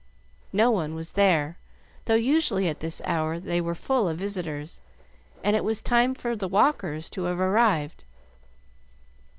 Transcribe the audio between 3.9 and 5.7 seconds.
of visitors, and it